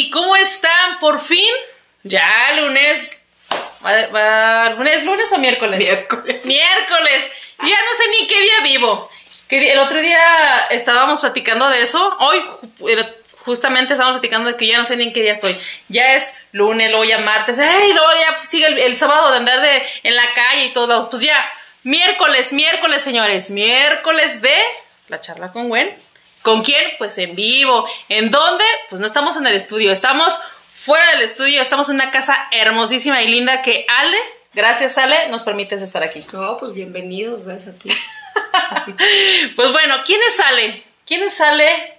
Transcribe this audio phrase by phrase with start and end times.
[0.00, 0.98] Oli, ¿cómo están?
[0.98, 1.50] Por fin,
[2.04, 3.22] ya lunes.
[3.84, 5.78] Va- ¿Lunes, lunes o miércoles?
[5.78, 6.44] Miércoles.
[6.44, 7.30] Miércoles.
[7.58, 9.10] Ya no sé ni qué día vivo.
[9.48, 12.16] ¿Qué día- El otro día estábamos platicando de eso.
[12.20, 12.42] Hoy
[12.88, 15.54] eh, justamente estábamos platicando de que ya no sé ni en qué día estoy.
[15.88, 17.58] Ya es lunes, luego ya martes.
[17.58, 17.92] ¡Ay!
[17.92, 21.10] Luego ya sigue el, el sábado de andar de, en la calle y todo.
[21.10, 21.50] Pues ya,
[21.82, 23.50] miércoles, miércoles, señores.
[23.50, 24.56] Miércoles de
[25.08, 25.94] la charla con Gwen.
[26.42, 26.92] ¿Con quién?
[26.98, 27.86] Pues en vivo.
[28.08, 28.64] ¿En dónde?
[28.88, 30.40] Pues no estamos en el estudio, estamos
[30.70, 34.16] fuera del estudio, estamos en una casa hermosísima y linda que Ale,
[34.54, 36.24] gracias Ale, nos permites estar aquí.
[36.32, 37.90] No, pues bienvenidos, gracias a ti.
[39.56, 40.84] Pues bueno, ¿quién es Ale?
[41.04, 41.98] ¿Quién es Ale?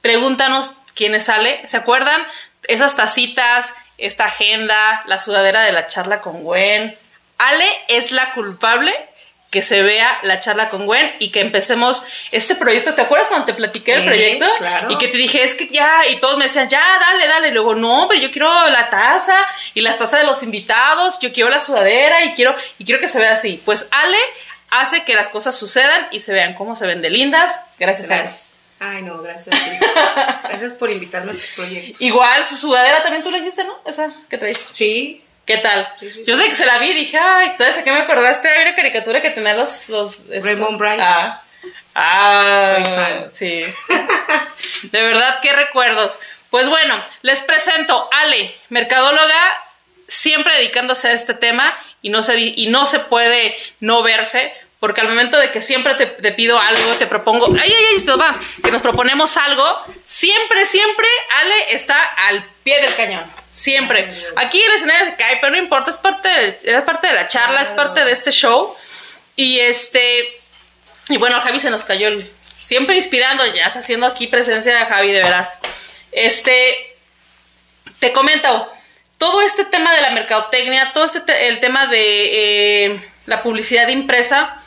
[0.00, 1.66] Pregúntanos quién es Ale.
[1.68, 2.26] ¿Se acuerdan?
[2.64, 6.96] Esas tacitas, esta agenda, la sudadera de la charla con Gwen.
[7.38, 8.94] Ale es la culpable
[9.52, 12.94] que se vea la charla con Gwen y que empecemos este proyecto.
[12.94, 14.46] ¿Te acuerdas cuando te platiqué Sí, proyecto?
[14.58, 14.90] claro.
[14.90, 17.48] Y que te dije, es que ya, y todos me decían, ya, dale, dale.
[17.48, 19.36] Y luego, no, pero yo quiero la taza
[19.74, 23.08] y las tazas de los invitados, yo quiero la sudadera y quiero, y quiero que
[23.08, 23.60] se vea así.
[23.64, 24.18] Pues Ale
[24.70, 27.60] hace que las cosas sucedan y se vean cómo se ven de lindas.
[27.78, 28.52] Gracias, a Gracias.
[28.80, 29.54] Ay, no, gracias.
[30.48, 32.00] Gracias por invitarme a tus proyectos.
[32.00, 33.78] Igual, su sudadera también tú la hiciste, ¿no?
[33.86, 34.58] Esa que traes.
[34.72, 35.92] Sí, ¿Qué tal?
[36.00, 37.98] Sí, sí, Yo sé que se la vi y dije, ay, ¿sabes a qué me
[38.00, 38.48] acordaste?
[38.48, 39.88] Hay una caricatura que tenía los...
[39.90, 41.00] los esto- Raymond Bright.
[41.02, 41.42] Ah.
[41.94, 43.30] Ah, Soy fan.
[43.34, 43.64] Sí.
[44.84, 46.20] De verdad, qué recuerdos.
[46.48, 49.40] Pues bueno, les presento Ale, mercadóloga,
[50.08, 54.54] siempre dedicándose a este tema y no se, y no se puede no verse.
[54.80, 57.96] Porque al momento de que siempre te, te pido algo, te propongo, ay, ay, ay,
[57.98, 61.06] esto va, que nos proponemos algo, siempre, siempre
[61.40, 63.41] Ale está al pie del cañón.
[63.52, 64.08] Siempre.
[64.36, 67.28] Aquí el escenario se cae, pero no importa, es parte de, es parte de la
[67.28, 68.74] charla, es parte de este show.
[69.36, 70.26] Y este,
[71.10, 74.86] y bueno, Javi se nos cayó el, siempre inspirando, ya está haciendo aquí presencia de
[74.86, 75.58] Javi, de veras.
[76.12, 76.96] Este,
[77.98, 78.72] te comento,
[79.18, 83.86] todo este tema de la mercadotecnia, todo este te- el tema de eh, la publicidad
[83.88, 84.62] impresa,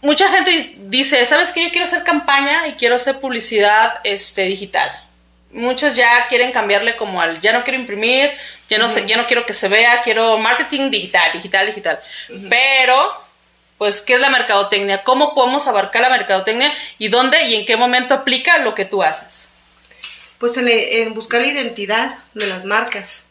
[0.00, 1.64] mucha gente dice, ¿sabes qué?
[1.64, 4.90] Yo quiero hacer campaña y quiero hacer publicidad este, digital.
[5.54, 8.32] Muchos ya quieren cambiarle como al, ya no quiero imprimir,
[8.68, 12.00] ya no, sé, ya no quiero que se vea, quiero marketing digital, digital, digital.
[12.50, 13.12] Pero,
[13.78, 15.02] pues, ¿qué es la mercadotecnia?
[15.04, 19.02] ¿Cómo podemos abarcar la mercadotecnia y dónde y en qué momento aplica lo que tú
[19.02, 19.48] haces?
[20.38, 23.26] pues en, en buscar la identidad de las marcas.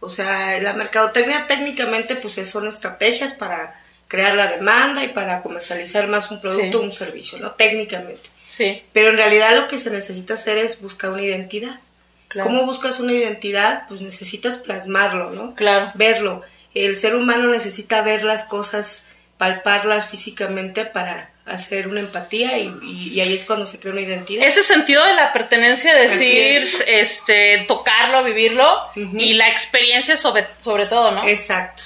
[0.00, 3.78] O sea, la mercadotecnia técnicamente pues es- son estrategias para
[4.08, 7.50] crear la demanda y para comercializar más un producto o un servicio, ¿no?
[7.50, 8.30] Técnicamente.
[8.46, 11.80] Sí, Pero en realidad lo que se necesita hacer es buscar una identidad.
[12.28, 12.48] Claro.
[12.48, 13.84] ¿Cómo buscas una identidad?
[13.88, 15.54] Pues necesitas plasmarlo, ¿no?
[15.54, 15.90] Claro.
[15.94, 16.42] Verlo.
[16.74, 19.04] El ser humano necesita ver las cosas,
[19.38, 24.00] palparlas físicamente para hacer una empatía y, y- y ahí es cuando se crea una
[24.02, 24.44] identidad.
[24.44, 26.74] ese sentido de la pertenencia, decir, es.
[26.86, 31.26] este, tocarlo, vivirlo y la experiencia sobre, sobre todo, ¿no?
[31.28, 31.84] Exacto.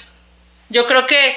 [0.71, 1.37] Yo creo que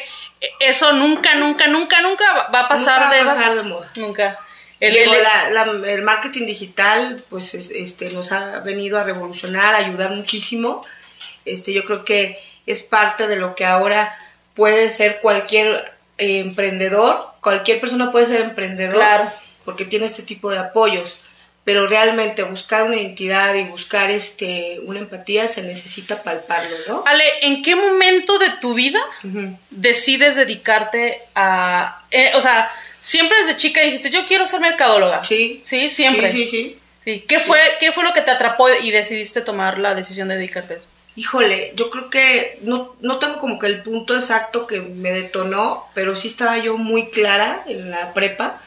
[0.59, 3.63] eso nunca, nunca, nunca, nunca va- va a pasar Nunca va de a pasar de
[3.63, 3.91] moda.
[3.95, 4.40] Nunca.
[4.88, 9.03] El- Digo, el- la- la- el marketing digital pues es- este, nos ha venido a
[9.03, 10.85] revolucionar, a ayudar muchísimo.
[11.45, 14.16] Este, yo creo que es parte de lo que ahora
[14.55, 19.31] puede ser cualquier eh, emprendedor, cualquier persona puede ser emprendedor Claro.
[19.66, 21.19] porque tiene este tipo de apoyos.
[21.66, 27.03] Pero realmente buscar una identidad y buscar este una empatía se necesita palparlo, ¿no?
[27.07, 28.99] Ale, ¿en qué momento de tu vida
[29.69, 32.03] decides dedicarte a...
[32.11, 32.69] eh, o sea,
[33.03, 35.24] siempre desde chica dijiste, yo quiero ser mercadóloga.
[35.25, 35.59] Sí.
[35.64, 36.31] Sí, siempre.
[36.31, 36.80] Sí, sí, sí.
[37.03, 37.25] Sí.
[37.28, 40.80] ¿Qué, fue, ¿Qué fue lo que te atrapó y decidiste tomar la decisión de dedicarte?
[41.18, 45.86] Híjole, yo creo que no, no tengo como que el punto exacto que me detonó,
[45.94, 48.62] pero sí estaba yo muy clara en la prepa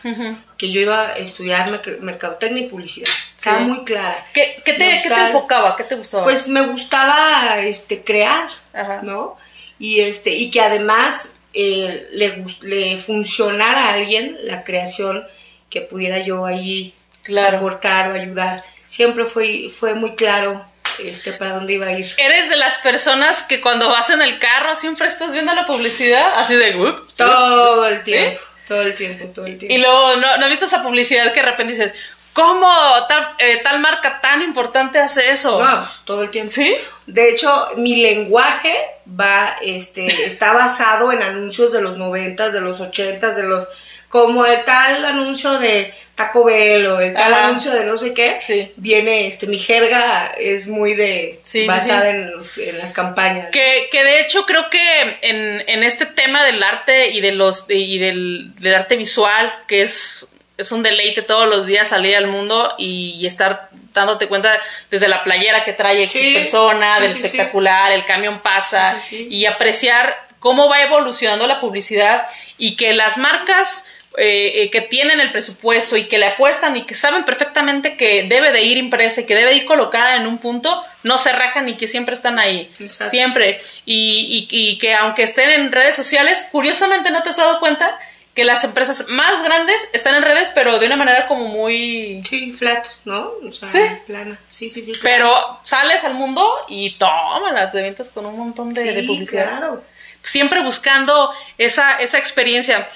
[0.59, 3.09] que yo iba a estudiar merc- mercadotecnia y publicidad.
[3.37, 3.65] Estaba Sí.
[3.65, 4.23] muy clara.
[4.35, 5.75] ¿Qué, qué te, ¿Qué te enfocaba?
[5.77, 6.25] ¿Qué te gustaba?
[6.25, 9.01] Pues me gustaba este crear, Ajá.
[9.03, 9.37] ¿no?
[9.79, 15.27] Y este y que además eh, le, le funcionara a alguien la creación
[15.71, 17.57] que pudiera yo ahí Claro.
[17.59, 18.63] aportar o ayudar.
[18.87, 20.65] Siempre fue fue muy claro
[21.03, 22.09] este para dónde iba a ir.
[22.19, 26.35] ¿Eres de las personas que cuando vas en el carro siempre estás viendo la publicidad?
[26.39, 26.77] Así de...
[26.77, 29.75] "Ups, ups, Todo ups", el tiempo, todo el tiempo, todo el tiempo.
[29.75, 31.95] Y luego, ¿no, ¿no has visto esa publicidad que de repente dices,
[32.33, 32.71] ¿cómo
[33.09, 35.61] tal, eh, tal marca tan importante hace eso?
[35.63, 36.53] No, todo el tiempo.
[36.53, 36.77] ¿Sí?
[37.07, 38.73] De hecho, mi lenguaje
[39.09, 43.69] va, este, está basado en anuncios de los noventas, de los ochentas, de los,
[44.09, 47.49] como el tal anuncio de Taco Bell o el tal Ajá.
[47.49, 48.39] anuncio de no sé qué.
[48.43, 48.73] Sí.
[48.77, 52.09] Viene, este, mi jerga es muy de, Sí, basada sí.
[52.09, 53.49] En, los- en las campañas.
[53.53, 57.67] Que, que de hecho creo que en, en este tema del arte y de los
[57.69, 62.29] y del, del arte visual, que es, es un deleite todos los días salir al
[62.29, 63.69] mundo y, y estar
[64.01, 64.53] dándote cuenta
[64.91, 68.99] desde la playera que trae X Sí, persona, sí, del sí, espectacular, el camión pasa,
[69.11, 72.29] y apreciar cómo va evolucionando la publicidad
[72.59, 73.87] y que las marcas
[74.19, 78.23] eh, eh, que tienen el presupuesto y que le apuestan y que saben perfectamente que
[78.23, 81.69] debe de ir impresa y que debe ir colocada en un punto, no se rajan
[81.69, 82.71] y que siempre están ahí.
[82.81, 83.11] Exacto.
[83.11, 83.61] Siempre.
[83.85, 87.99] Y, y- y que aunque estén en redes sociales, curiosamente no te has dado cuenta
[88.37, 92.23] que las empresas más grandes están en redes, pero de una manera como muy...
[92.29, 93.33] Sí, flat, ¿no?
[93.49, 93.81] O sea, Sí.
[94.07, 94.39] plana.
[94.51, 94.93] Sí, sí, sí.
[94.93, 95.03] claro.
[95.03, 99.49] Pero sales al mundo y tómala, te vientas con un montón de, de Sí, publicidad.
[99.49, 99.83] claro.
[100.23, 102.87] Siempre buscando esa, esa experiencia.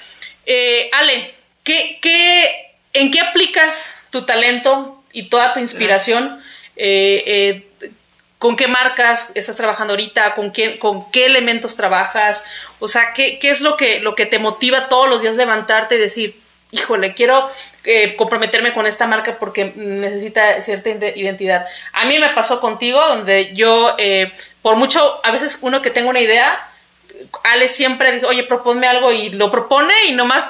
[0.46, 1.34] Eh, Ale,
[1.64, 6.42] ¿qué, qué, ¿en qué aplicas tu talento y toda tu inspiración?
[6.76, 7.69] Eh, eh,
[8.40, 10.34] ¿Con qué marcas estás trabajando ahorita?
[10.34, 12.46] ¿Con qué, con qué elementos trabajas?
[12.78, 15.96] O sea, ¿qué, qué es lo que, lo que te motiva todos los días levantarte
[15.96, 16.40] y decir,
[16.70, 17.50] híjole, quiero
[17.84, 21.66] eh, comprometerme con esta marca porque necesita cierta ide- identidad?
[21.92, 24.32] A mí me pasó contigo, donde yo, eh,
[24.62, 26.66] por mucho, a veces uno que tenga una idea,
[27.44, 30.46] Ale siempre dice, oye, proponme algo y lo propone y nomás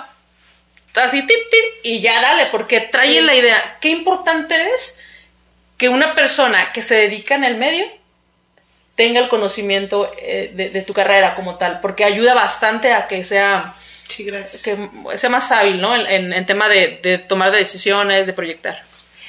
[0.94, 3.20] así, tit, tit, y ya dale, porque trae Sí.
[3.22, 3.78] la idea.
[3.80, 4.99] Qué importante es
[5.80, 7.86] que una persona que se dedica en el medio
[8.94, 13.24] tenga el conocimiento eh, de, de tu carrera como tal, porque ayuda bastante a que
[13.24, 13.74] sea,
[14.08, 15.94] Sí, que sea más hábil, ¿no?
[15.96, 18.82] En, en- en tema de, de tomar decisiones, de proyectar.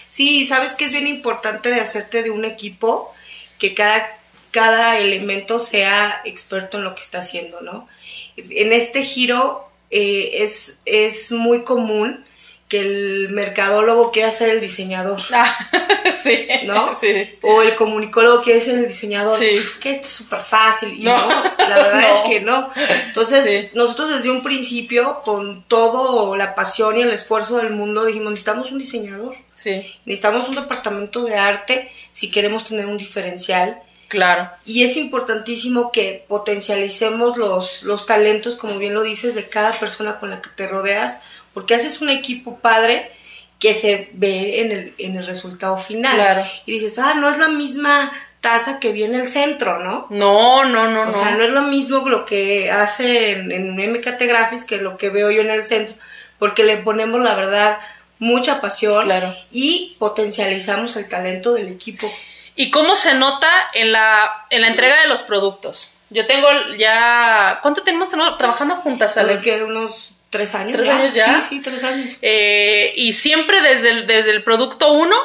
[0.09, 3.13] Sí, sabes que es bien importante de hacerte de un equipo
[3.59, 4.17] que cada,
[4.51, 7.87] cada elemento sea experto en lo que está haciendo, ¿no?
[8.35, 12.25] En este giro eh, es, es muy común
[12.71, 15.53] que el mercadólogo quiera ser el diseñador, Ah,
[16.23, 16.97] sí, ¿no?
[17.01, 17.37] Sí.
[17.41, 19.37] O el comunicólogo quiere ser el diseñador.
[19.37, 19.59] Sí.
[19.81, 20.93] Que este es súper fácil.
[20.97, 21.17] Y No.
[21.17, 21.43] no.
[21.57, 22.07] la verdad No.
[22.15, 22.71] es que no.
[23.07, 23.69] Entonces, Sí.
[23.73, 28.71] nosotros desde un principio, con toda la pasión y el esfuerzo del mundo, dijimos, necesitamos
[28.71, 29.35] un diseñador.
[29.53, 33.79] Sí, Necesitamos un departamento de arte si queremos tener un diferencial.
[34.07, 34.49] claro.
[34.65, 40.19] Y es importantísimo que potencialicemos los, los talentos, como bien lo dices, de cada persona
[40.19, 41.17] con la que te rodeas,
[41.53, 43.11] porque haces un equipo padre
[43.59, 46.15] que se ve en el, en el resultado final.
[46.15, 46.45] Claro.
[46.65, 50.07] Y dices, ah, no es la misma taza que viene el centro, ¿no?
[50.09, 51.13] No, no, no, O no.
[51.13, 55.09] sea, no es lo mismo lo que hace en, en MKT Graphics que lo que
[55.09, 55.95] veo yo en el centro,
[56.39, 57.79] porque le ponemos, la verdad,
[58.17, 59.35] mucha pasión Claro.
[59.51, 62.11] y potencializamos el talento del equipo.
[62.55, 65.97] ¿Y cómo se nota en la, en la entrega de los productos?
[66.09, 66.47] Yo tengo
[66.77, 67.59] ya...
[67.61, 69.39] ¿Cuánto tenemos tra- trabajando juntas, Ale?
[69.39, 70.75] Creo que unos tres años.
[70.77, 71.41] ¿Tres años ya?
[71.41, 72.15] Sí, sí, tres años.
[72.23, 75.15] Eh, y siempre desde el, desde el producto 1,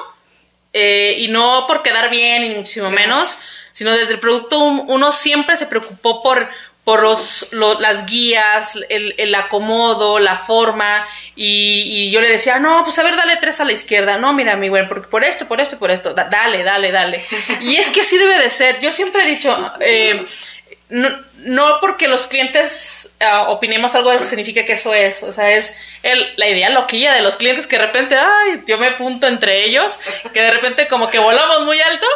[1.17, 3.09] y no por quedar bien, ni muchísimo Gracias.
[3.09, 3.39] menos,
[3.73, 6.51] sino desde el producto 1 siempre se preocupó por,
[6.85, 12.59] por los, lo- las guías, el, el acomodo, la forma, y, y yo le decía,
[12.59, 15.25] no, pues a ver, dale tres a la izquierda, no, mira, mi güey, por, por
[15.25, 17.25] esto, por esto, por esto, Da- dale, dale, dale.
[17.63, 18.81] Y es que así debe de ser.
[18.81, 20.27] Yo siempre he dicho, eh,
[20.89, 25.79] no, no porque los clientes ah, opinemos algo significa que eso es, o sea, es
[26.03, 29.65] el, la idea loquilla de los clientes que de repente, ay, yo me punto entre
[29.65, 29.99] ellos,
[30.33, 32.07] que de repente como que volamos muy alto,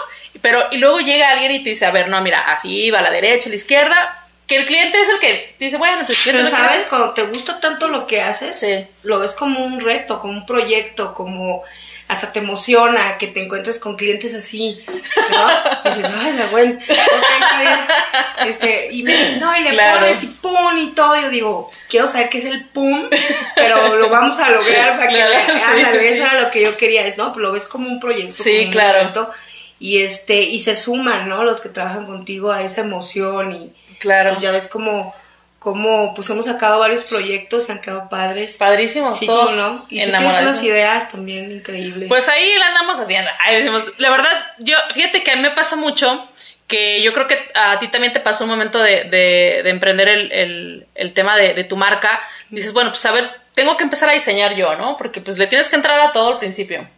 [0.41, 3.03] pero y luego llega alguien y te dice, a ver, no, mira, así va a
[3.03, 6.41] la derecha, a la izquierda, que el cliente es el que dice, bueno, pues Pero
[6.41, 8.87] no sabes, cuando te gusta tanto lo que haces, Sí.
[9.03, 11.63] lo ves como un reto, como un proyecto, como
[12.11, 14.83] hasta te emociona que te encuentres con clientes así,
[15.31, 15.51] ¿no?
[15.91, 18.51] Y dices, ay, la buena, ok, está bien.
[18.51, 20.01] Este, y me dicen, no, y le Claro.
[20.01, 21.17] pones y pum y todo.
[21.19, 23.09] Y yo digo, quiero saber qué es el pum,
[23.55, 25.65] pero lo vamos a lograr para Claro, que, sí.
[25.73, 27.33] ándale, eso era lo que yo quería, es, ¿no?
[27.33, 28.99] Pues lo ves como un proyecto, Sí, como un claro.
[29.05, 29.31] reto,
[29.79, 31.45] y este, y se suman, ¿no?
[31.45, 34.31] Los que trabajan contigo a esa emoción y Claro.
[34.31, 35.15] pues ya ves como,
[35.61, 38.57] como pues hemos sacado varios proyectos y han quedado padres.
[38.57, 39.51] Padrísimos Sí, todos.
[39.53, 39.87] cómo no.
[39.91, 42.09] Y tú tienes unas ideas también increíbles.
[42.09, 43.31] Pues ahí la andamos haciendo.
[43.45, 46.27] Ahí decimos, la verdad, yo, fíjate que a mí me pasa mucho
[46.67, 50.09] que yo creo que a ti también te pasó un momento de, de- de emprender
[50.09, 52.23] el, el- el tema de, de tu marca.
[52.49, 54.97] Dices, bueno, pues a ver, tengo que empezar a diseñar yo, ¿no?
[54.97, 56.89] Porque pues le tienes que entrar a todo al principio.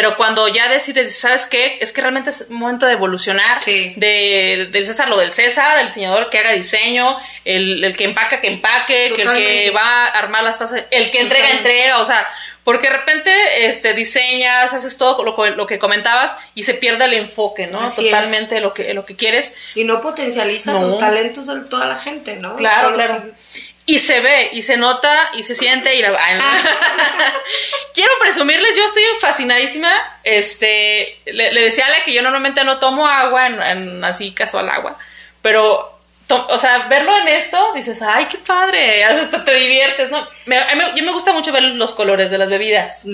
[0.00, 1.76] Pero cuando ya decides, ¿sabes qué?
[1.80, 3.60] Es que realmente es momento de evolucionar.
[3.64, 3.94] Sí.
[3.96, 8.40] De, del César, lo del César, el diseñador que haga diseño, el, el que empaca,
[8.40, 11.70] que empaque, que el que va a armar las tazas, el que entrega, Totalmente.
[11.78, 12.28] entrega, o sea,
[12.62, 13.32] porque de repente
[13.66, 17.80] este, diseñas, haces todo lo, que- lo que comentabas y se pierde el enfoque, ¿no?
[17.80, 19.56] Así Totalmente lo que, lo que quieres.
[19.74, 20.82] y no potencializas No.
[20.86, 22.56] los talentos de toda la gente, ¿no?
[22.56, 23.22] Claro, Todos claro.
[23.24, 23.47] que-
[23.90, 26.14] Y se ve, y se nota, y se siente, y la...
[26.22, 26.44] ay, no.
[27.94, 29.90] Quiero presumirles, yo estoy fascinadísima.
[30.24, 34.32] Este, le, le decía a Ale que yo normalmente no tomo agua, en, en- así
[34.32, 34.98] casual agua,
[35.40, 40.28] pero to- o sea, verlo en esto, dices, ay, qué padre, hasta te diviertes, ¿no?
[40.44, 43.06] Me, a mí yo me gusta mucho ver los colores de las bebidas,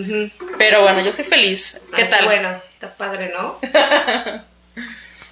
[0.58, 1.82] pero bueno, yo estoy feliz.
[1.94, 2.24] ¿Qué Ay, tal?
[2.24, 3.60] Bueno, está padre, ¿no?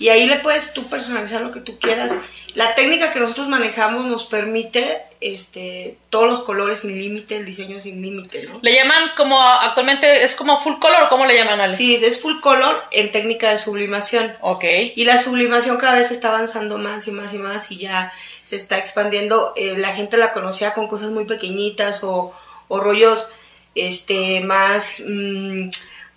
[0.03, 2.19] y ahí le puedes tú personalizar lo que tú quieras.
[2.55, 7.79] La técnica que nosotros manejamos nos permite este todos los colores sin límite, el diseño
[7.79, 8.59] sin límite, ¿no?
[8.63, 11.77] Le llaman como, actualmente es como full color, ¿cómo le llaman, Ale?
[11.77, 14.35] Sí, es full color en técnica de sublimación.
[14.41, 14.65] Ok.
[14.97, 18.57] Y la sublimación cada vez está avanzando más y más y más y ya se
[18.57, 19.53] está expandiendo.
[19.55, 22.35] Eh, la gente la conocía con cosas muy pequeñitas o,
[22.67, 23.29] o rollos
[23.77, 25.69] este más mm,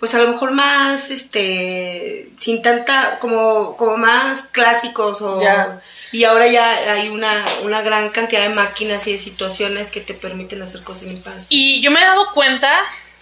[0.05, 5.81] pues a lo mejor más este sin tanta como como más clásicos o Ya.
[6.11, 10.13] y ahora ya hay una, una gran cantidad de máquinas y de situaciones que te
[10.13, 11.47] permiten hacer cosas muy padres.
[11.49, 12.71] Y yo me he dado cuenta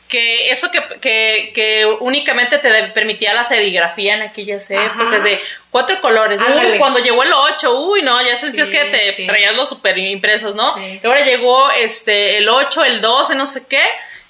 [0.09, 4.85] que eso que, que, que únicamente te permitía la serigrafía en aquellas Ajá.
[4.85, 5.39] épocas de
[5.71, 6.39] cuatro colores.
[6.41, 9.25] Uy, cuando llegó el 8, uy, no, ya sentías Sí, que te sí.
[9.25, 10.75] traías los super impresos, ¿no?
[10.75, 10.99] Sí.
[11.03, 13.81] Y ahora llegó este el 8, el 12, no sé qué.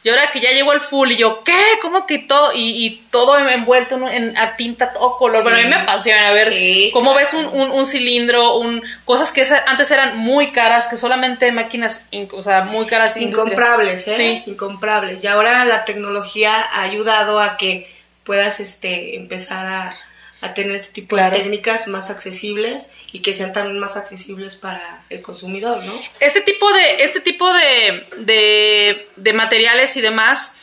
[0.05, 1.57] Y ahora que ya llegó el full, y yo, ¿qué?
[1.81, 2.51] ¿Cómo que todo?
[2.53, 5.43] Y, y todo envuelto en, a tinta, todo color.
[5.43, 7.19] Bueno, a mí me apasiona ver Sí, cómo claro.
[7.25, 12.09] ves un, un, un cilindro, un, cosas que antes eran muy caras, que solamente máquinas,
[12.11, 13.15] in- o sea, muy caras.
[13.15, 14.15] Incomprables, ¿eh?
[14.17, 14.51] Sí.
[14.51, 15.23] Incomprables.
[15.23, 17.89] Y ahora la tecnología ha ayudado a que
[18.25, 19.97] puedas este, empezar a,
[20.43, 21.35] a tener este tipo Claro.
[21.35, 25.93] de técnicas más accesibles y que sean también más accesibles para el consumidor, ¿no?
[26.19, 30.55] Este tipo de, este tipo de, de, de materiales y demás,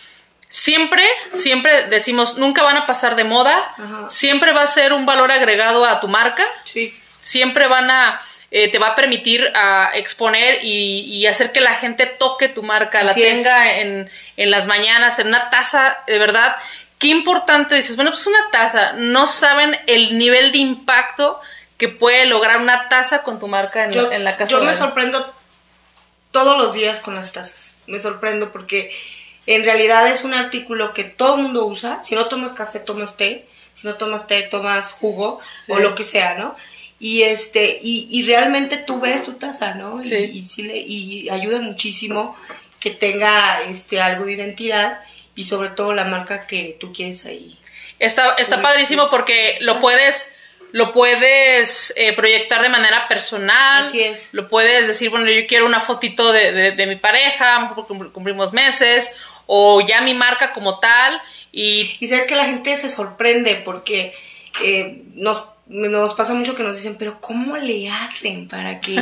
[0.48, 4.08] siempre, siempre decimos, nunca van a pasar de moda, Ajá.
[4.08, 6.94] siempre va a ser un valor agregado a tu marca, Sí.
[7.20, 8.20] siempre van a,
[8.50, 12.62] eh, te va a permitir a exponer y, y hacer que la gente toque tu
[12.64, 16.56] marca, la Así tenga en, en las mañanas, en una taza, de verdad.
[17.00, 21.40] Qué importante, dices, bueno, pues una taza, no saben el nivel de impacto
[21.78, 24.52] que puede lograr una taza con tu marca en, Yo, en la casa.
[24.52, 25.34] yo me sorprendo
[26.30, 27.74] todos los días con las tazas.
[27.86, 28.94] Me sorprendo porque
[29.46, 32.00] en realidad es un artículo que todo el mundo usa.
[32.04, 33.46] Si no tomas café, tomas té.
[33.72, 35.72] Si no tomas té, tomas jugo Sí.
[35.72, 36.54] o lo que sea, ¿no?
[36.98, 40.02] Y este y, y realmente tú ves tu taza, ¿no?
[40.02, 40.16] Y- Sí.
[40.16, 42.36] Y, sí le- y ayuda muchísimo
[42.78, 45.00] que tenga este algo de identidad
[45.34, 47.56] y sobre todo la marca que tú quieres ahí.
[47.98, 50.34] Está, está padrísimo porque lo puedes,
[50.72, 53.84] lo puedes eh, proyectar de manera personal.
[53.86, 54.28] Así es.
[54.32, 58.52] Lo puedes decir, bueno, yo quiero una fotito de, de- de mi pareja, cum- cumplimos
[58.52, 59.14] meses,
[59.46, 61.20] o ya mi marca como tal.
[61.52, 64.14] Y Y sabes que la gente se sorprende porque
[64.62, 68.96] eh, nos, nos pasa mucho que nos dicen, pero ¿cómo le hacen para que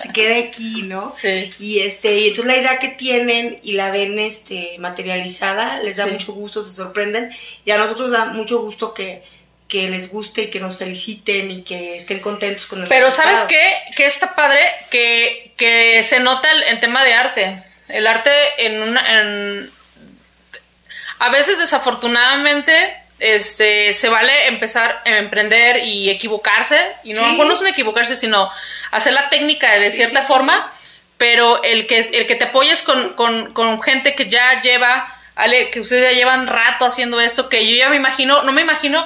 [0.00, 1.14] se quede aquí, no?
[1.18, 1.50] Sí.
[1.60, 6.06] Y este, y entonces la idea que tienen y la ven este materializada, les da
[6.06, 6.12] Sí.
[6.12, 7.30] mucho gusto, se sorprenden,
[7.66, 9.22] y a nosotros da mucho gusto que,
[9.68, 13.40] que les guste y que nos feliciten y que estén contentos con el Pero ¿sabes
[13.42, 13.60] qué?
[13.94, 17.62] Que está padre que, que se nota el, en tema de arte.
[17.88, 19.20] El arte en una...
[19.20, 19.70] En,
[21.18, 22.72] a veces desafortunadamente
[23.20, 27.36] este se vale empezar a emprender y equivocarse y no, Sí.
[27.36, 28.50] no es un equivocarse sino
[28.90, 30.32] hacer la técnica de cierta sí, sí.
[30.32, 30.72] forma
[31.18, 35.70] pero el que el que te apoyes con, con, con gente que ya lleva Ale,
[35.70, 39.04] que ustedes ya llevan rato haciendo esto que yo ya me imagino no me imagino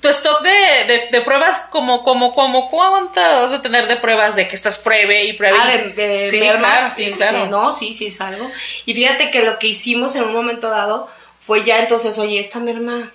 [0.00, 0.50] tu stock de,
[0.86, 4.78] de, de pruebas como como como cuánto vas a tener de pruebas de que estás
[4.78, 7.46] pruebe y pruebe Ah, de, de sí, claro, sí, este, claro.
[7.46, 8.50] No, sí, sí es algo.
[8.86, 12.58] Y fíjate que lo que hicimos en un momento dado fue ya entonces, oye, esta
[12.58, 13.12] merma,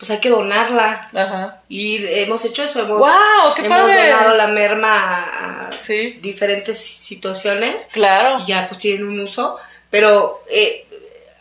[0.00, 1.08] pues hay que donarla.
[1.14, 1.62] Ajá.
[1.68, 4.10] Y hemos hecho eso, hemos, ¡Guau, qué hemos padre!
[4.10, 6.18] donado la merma a, a Sí.
[6.22, 8.40] diferentes situaciones Claro.
[8.42, 9.56] y ya pues tienen un uso,
[9.90, 10.86] pero eh,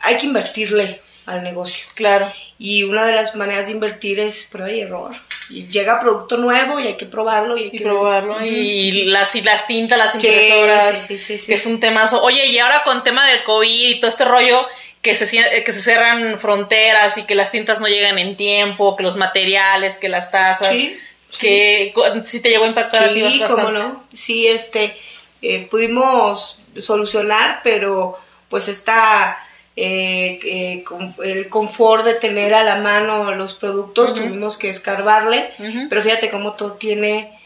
[0.02, 1.88] hay que invertirle al negocio.
[1.96, 2.32] Claro.
[2.58, 5.16] Y una de las maneras de invertir es prueba y error.
[5.50, 9.34] Y llega producto nuevo y hay que probarlo y hay y que probarlo y las
[9.36, 11.48] y las tintas, las impresoras, sí, sí, sí, sí.
[11.48, 12.22] que es un temazo.
[12.24, 14.68] Oye, y ahora con tema del COVID y todo este rollo
[15.02, 18.96] que se eh, que se cierran fronteras y que las tintas no llegan en tiempo,
[18.98, 21.00] que los materiales, que las tazas, Sí,
[21.40, 21.94] que
[22.26, 23.54] sí te llegó a impactar a ti Sí, bastante.
[23.54, 24.04] cómo no.
[24.14, 24.98] Sí, este,
[25.42, 28.18] eh, pudimos solucionar, pero
[28.50, 29.38] pues está
[29.76, 35.52] eh, eh, con- el confort de tener a la mano los productos, tuvimos que escarbarle,
[35.90, 37.40] pero fíjate cómo todo tiene,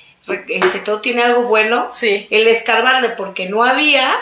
[0.47, 1.89] este, todo tiene algo bueno.
[1.93, 2.25] Sí.
[2.31, 4.15] El escarbarle porque no había,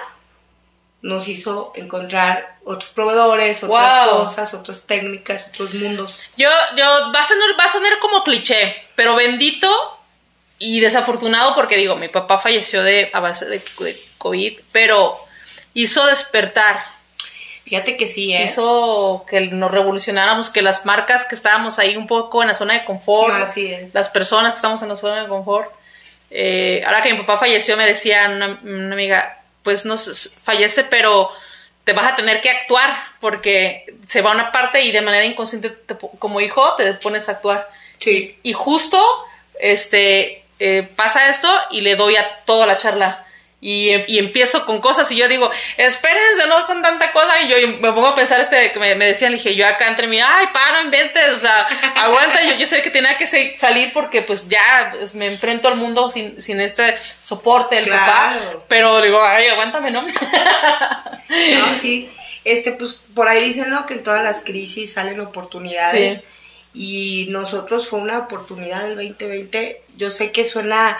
[1.02, 4.24] nos hizo encontrar otros proveedores, otras Wow.
[4.26, 6.20] cosas, otras técnicas, otros mundos.
[6.38, 9.70] Yo, yo, va a sonar, va a sonar como cliché, pero bendito
[10.60, 15.18] y desafortunado porque digo, mi papá falleció de, a base de, de COVID, pero
[15.74, 16.84] hizo despertar
[17.72, 18.44] Fíjate que sí, ¿eh?
[18.44, 22.74] hizo que nos revolucionáramos, que las marcas que estábamos ahí un poco en la zona
[22.74, 23.94] de confort, Así es.
[23.94, 25.72] las personas que estamos en la zona de confort,
[26.32, 31.32] eh, ahora que mi papá falleció, me decía una, una amiga, pues no fallece, pero
[31.84, 35.70] te vas a tener que actuar porque se va una parte y de manera inconsciente
[35.70, 37.70] te como hijo te pones a actuar.
[37.98, 38.38] Sí.
[38.44, 39.04] Y justo
[39.60, 43.26] este eh, pasa esto y le doy a toda la charla.
[43.64, 47.40] Y, y empiezo con cosas y yo digo, espérense, no con tanta cosa.
[47.44, 49.88] Y yo me pongo a pensar, este, que me, me decían, le dije, yo acá
[49.88, 52.44] entre mí, ay, pa, no inventes, o sea, aguanta.
[52.44, 53.28] Yo, yo sé que tenía que
[53.58, 58.36] salir porque pues ya pues, me enfrento al mundo sin, sin este soporte del papá.
[58.36, 58.66] Claro.
[58.68, 60.06] Pero digo, ay, aguántame, ¿no?
[61.30, 62.10] No, sí.
[62.44, 63.86] Este, pues por ahí dicen, ¿no?
[63.86, 66.18] Que en todas las crisis salen oportunidades.
[66.18, 66.24] Sí.
[66.74, 69.84] Y nosotros fue una oportunidad del 2020.
[69.96, 70.98] Yo sé que suena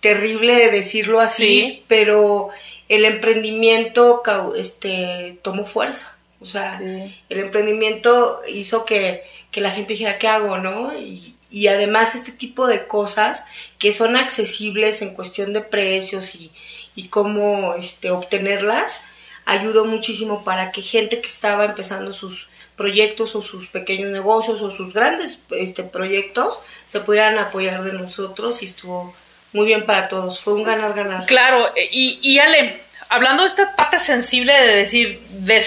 [0.00, 1.84] terrible decirlo así, Sí.
[1.88, 2.50] pero
[2.88, 4.22] el emprendimiento
[4.56, 6.16] este, tomó fuerza.
[6.40, 7.14] O sea, Sí.
[7.28, 10.98] el emprendimiento hizo que, que la gente dijera, ¿qué hago, no?
[10.98, 13.44] Y, y además este tipo de cosas
[13.78, 16.50] que son accesibles en cuestión de precios y,
[16.94, 19.00] y cómo este, obtenerlas,
[19.44, 24.70] ayudó muchísimo para que gente que estaba empezando sus proyectos o sus pequeños negocios o
[24.70, 29.12] sus grandes este, proyectos se pudieran apoyar de nosotros y estuvo
[29.52, 30.40] muy bien para todos.
[30.40, 31.26] Fue un ganar-ganar.
[31.26, 35.22] Claro, eh, y, y Ale, hablando de esta parte sensible de decir,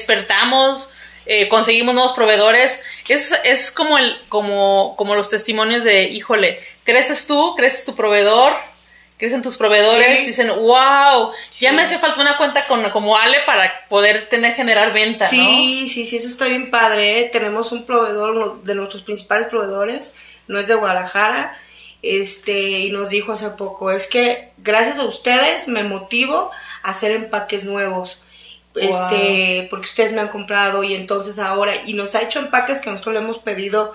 [0.08, 0.92] despertamos,
[1.26, 7.28] eh, conseguimos nuevos proveedores, es, es como, el, como, como los testimonios de, híjole, creces
[7.28, 8.54] tú, creces tu proveedor,
[9.18, 10.26] crecen tus proveedores, Sí.
[10.26, 11.76] dicen, wow, ya Sí.
[11.76, 16.06] me hace falta una cuenta con, como Ale para poder tener, generar venta, Sí, sí,
[16.06, 17.22] sí, eso está bien padre.
[17.22, 17.30] ¿eh?
[17.32, 20.14] Tenemos un proveedor, uno de nuestros principales proveedores,
[20.48, 21.58] no es de Guadalajara,
[22.04, 26.52] este, y nos dijo hace poco, es que gracias a ustedes me motivo
[26.84, 28.22] a hacer empaques nuevos.
[28.76, 32.90] Este, porque ustedes me han comprado y entonces ahora, y nos ha hecho empaques que
[32.90, 33.94] nosotros le hemos pedido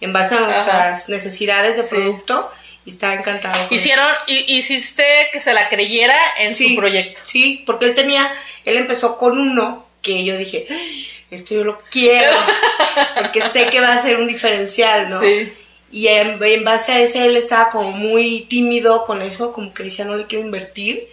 [0.00, 1.96] en base a nuestras necesidades de Sí.
[1.96, 2.50] producto
[2.86, 3.66] y está encantado.
[3.70, 7.20] Hicieron, hi- hiciste que se la creyera en Sí, su proyecto.
[7.24, 8.32] Sí, porque él tenía,
[8.64, 12.30] él empezó con uno que yo dije, "Ay, esto yo lo quiero,
[13.16, 15.20] porque sé que va a ser un diferencial, ¿no?
[15.20, 15.52] Sí.
[15.92, 19.84] Y en, en base a ese él estaba como muy tímido con eso, como que
[19.84, 21.08] decía no le quiero invertir.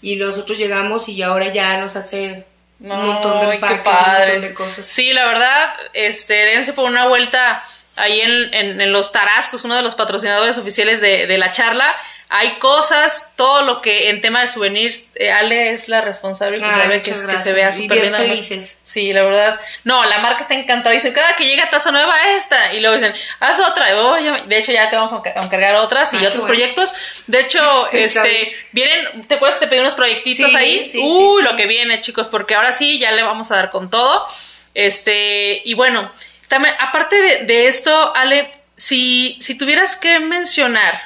[0.00, 2.44] Y nosotros llegamos y ahora ya nos hace
[2.80, 4.84] un montón de empaques, un montón de cosas.
[4.84, 7.64] Sí, la verdad, este, dense por una vuelta
[7.96, 11.94] ahí en, en, en los Tarascos, uno de los patrocinadores oficiales de, de la charla.
[12.34, 17.02] Hay cosas, todo lo que en tema de souvenirs, eh, Ale es la responsable culpable
[17.02, 18.78] que, que se vea súper bien felices.
[18.82, 19.60] Sí, la verdad.
[19.84, 20.94] No, la marca está encantada.
[20.94, 22.72] Dicen, cada que llega taza nueva, esta.
[22.72, 23.86] Y luego dicen, haz otra.
[24.00, 24.42] "Oh, ya me-".
[24.46, 26.46] de hecho, ya te vamos a enca- a encargar otras y Ah, otros bueno.
[26.46, 26.94] proyectos.
[27.26, 30.88] De hecho, este, vienen, ¿te acuerdas que te pedí unos proyectitos Sí, ahí?
[30.90, 31.48] sí, Uy, sí.
[31.50, 34.26] lo que viene, chicos, porque ahora sí ya le vamos a dar con todo.
[34.74, 36.10] Este, y bueno,
[36.52, 41.00] también, aparte de, de esto, Ale, si, si tuvieras que mencionar,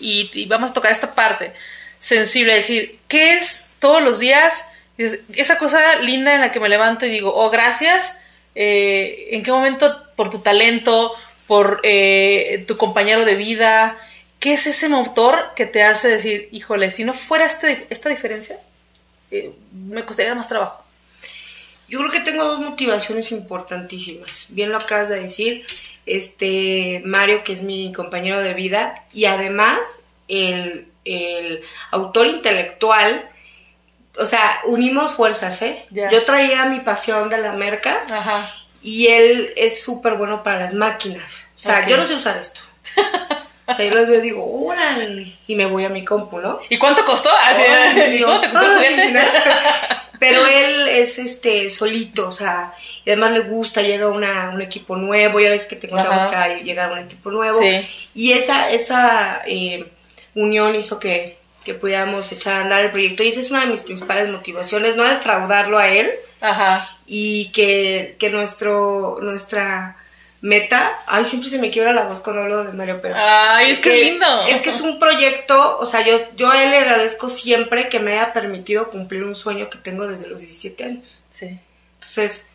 [0.00, 1.52] y, y vamos a tocar esta parte
[1.98, 4.68] sensible, decir, ¿qué es todos los días?
[4.98, 8.20] Es- esa cosa linda en la que me levanto y digo, oh, gracias.
[8.54, 11.14] eh, ¿En qué momento por tu talento,
[11.46, 13.96] por eh, tu compañero de vida?
[14.38, 18.58] ¿Qué es ese motor que te hace decir, híjole, si no fuera este, esta diferencia,
[19.32, 20.84] eh, me costaría más trabajo?
[21.88, 24.46] Yo creo que tengo dos motivaciones importantísimas.
[24.50, 25.66] Bien lo acabas de decir.
[26.06, 33.28] Este Mario, que es mi compañero de vida, y además el, el autor intelectual.
[34.18, 35.86] O sea, unimos fuerzas, ¿eh?
[35.90, 38.52] Yo traía mi pasión de la merca Ajá.
[38.82, 41.46] y él es súper bueno para las máquinas.
[41.56, 42.60] O sea, yo no sé usar esto.
[43.68, 46.58] O sea, yo los veo y digo, órale, y me voy a mi compu, ¿no?
[46.70, 47.28] ¿Y cuánto costó?
[47.44, 49.20] Así, Ay, ¿Y cuánto te costó el juguete?
[50.18, 52.72] Pero él es este solito, o sea,
[53.04, 56.30] y además le gusta, llega una, un equipo nuevo, ya ves que te contamos Ajá.
[56.30, 57.60] que va a llegar un equipo nuevo.
[57.60, 57.86] Sí.
[58.14, 59.86] Y esa, esa eh,
[60.34, 63.22] unión hizo que, que pudiéramos echar a andar el proyecto.
[63.22, 66.98] Y esa es una de mis principales motivaciones, no defraudarlo a él Ajá.
[67.06, 69.97] y que, que nuestro, nuestra
[70.40, 73.14] meta, ay, siempre se me quiebra la voz cuando hablo de Mario, pero...
[73.18, 74.46] Ay, es que es lindo.
[74.46, 77.98] Es que es un proyecto, o sea, yo, yo a él le agradezco siempre que
[78.00, 81.22] me haya permitido cumplir un sueño que tengo desde los 17 años.
[81.32, 81.58] Sí.
[81.94, 82.46] Entonces,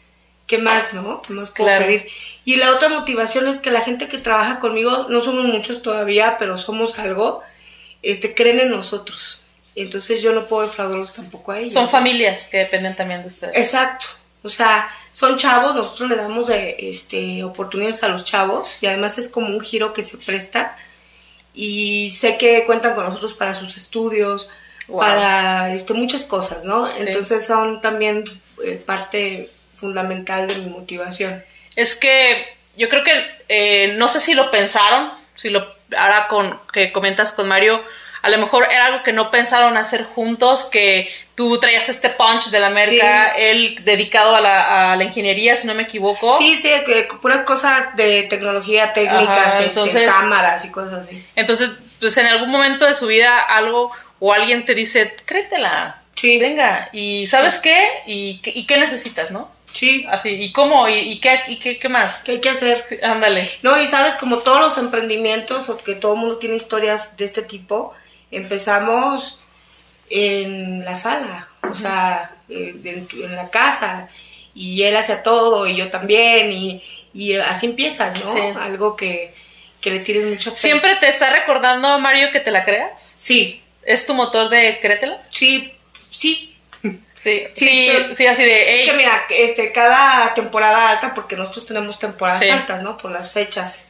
[0.48, 1.22] ¿qué más, no?
[1.22, 1.86] ¿Qué más puedo Claro.
[1.86, 2.08] pedir?
[2.46, 6.38] Y la otra motivación es que la gente que trabaja conmigo, no somos muchos todavía,
[6.38, 7.44] pero somos algo,
[8.02, 9.42] este, creen en nosotros.
[9.76, 11.74] Entonces yo no puedo defraudarlos tampoco a ellos.
[11.74, 13.58] Son familias que dependen también de ustedes.
[13.58, 14.06] Exacto.
[14.44, 19.30] O sea, son chavos, nosotros le damos este, oportunidades a los chavos y además es
[19.30, 20.78] como un giro que se presta
[21.54, 24.50] y sé que cuentan con nosotros para sus estudios,
[24.88, 25.00] Wow.
[25.00, 26.90] para este, muchas cosas, ¿no?
[26.98, 28.26] Entonces son también
[28.66, 31.42] eh, parte fundamental de mi motivación.
[31.78, 35.66] Es que yo creo que eh, no sé si lo pensaron, si lo
[35.98, 37.82] ahora con que comentas con Mario,
[38.24, 42.52] a lo mejor era algo que no pensaron hacer juntos, que tú traías este punch
[42.52, 46.38] de la merca, él dedicado a la, a la, ingeniería, si no me equivoco.
[46.38, 51.22] Sí, sí, que, puras cosas de tecnología técnica, este, entonces, cámaras y cosas así.
[51.36, 56.40] Entonces, pues en algún momento de su vida algo o alguien te dice, créetela, sí.
[56.40, 57.90] venga, y ¿sabes qué?
[58.08, 59.52] ¿Y, ¿Y qué necesitas, no?
[59.74, 60.06] Sí.
[60.10, 60.88] Así, ¿y cómo?
[60.88, 62.20] ¿Y, qué, y qué, qué, más?
[62.20, 62.86] ¿Qué hay que hacer?
[63.04, 63.52] ándale.
[63.64, 67.26] No, y sabes, como todos los emprendimientos, o que todo el mundo tiene historias de
[67.26, 67.94] este tipo,
[68.36, 69.40] empezamos
[70.10, 74.10] en la sala, o sea, eh, en, la casa,
[74.54, 78.60] y él hacía todo, y yo también, y, y así empiezas, ¿no?
[78.60, 79.34] Algo que,
[79.82, 80.58] que le tienes mucho fe.
[80.58, 83.16] ¿Siempre te está recordando, Mario, que te la creas?
[83.20, 83.62] Sí.
[83.84, 85.22] ¿Es tu motor de créetela?
[85.30, 85.74] Sí,
[86.10, 86.54] sí,
[87.24, 88.82] Sí, sí, sí, así de.
[88.82, 92.98] Es que mira, este, cada temporada alta, porque nosotros tenemos temporadas altas, ¿no?
[92.98, 93.88] Por las fechas.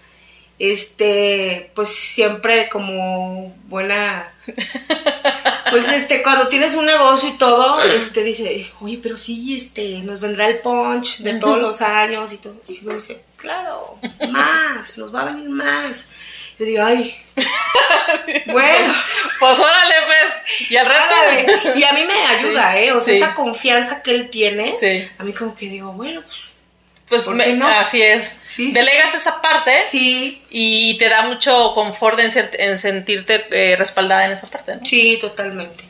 [0.59, 4.33] Este, pues siempre como buena.
[5.73, 10.19] Pues este, cuando tienes un negocio y todo, este dice, oye, pero sí, este, nos
[10.19, 12.61] vendrá el punch de todos los años y todo.
[12.67, 13.97] Y me dice, claro,
[14.29, 16.05] más, nos va a venir más.
[16.59, 17.15] Yo digo, ay,
[18.45, 18.93] bueno.
[19.39, 20.69] Pues, órale, pues.
[20.69, 21.15] Y al rato.
[21.75, 22.91] Y a mí me ayuda, ¿eh?
[22.91, 24.75] O sea, esa confianza que él tiene.
[25.17, 26.52] A mí, como que digo, bueno, pues.
[27.21, 27.67] Pues no?
[27.67, 28.39] así es.
[28.57, 29.83] Delegas esa parte.
[29.87, 30.41] Sí.
[30.49, 34.85] Y te da mucho confort en, sentirte eh, respaldada en esa parte, ¿no?
[34.85, 35.83] Sí, totalmente.